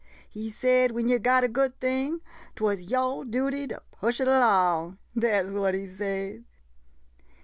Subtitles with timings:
[0.31, 2.21] He said when yo' got a good thing—
[2.55, 4.97] 't was yo' duty to push it 'long.
[5.15, 6.43] Dat 's what he said.